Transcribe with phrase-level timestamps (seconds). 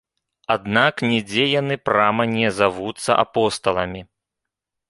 [0.53, 4.01] Аднак нідзе яны прама не завуцца апосталамі.